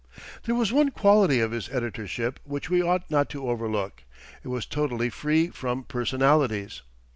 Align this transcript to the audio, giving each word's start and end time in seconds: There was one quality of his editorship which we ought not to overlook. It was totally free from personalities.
There 0.45 0.55
was 0.55 0.73
one 0.73 0.89
quality 0.89 1.39
of 1.41 1.51
his 1.51 1.69
editorship 1.69 2.39
which 2.43 2.71
we 2.71 2.81
ought 2.81 3.11
not 3.11 3.29
to 3.29 3.47
overlook. 3.47 4.03
It 4.43 4.47
was 4.47 4.65
totally 4.65 5.11
free 5.11 5.49
from 5.49 5.83
personalities. 5.83 6.81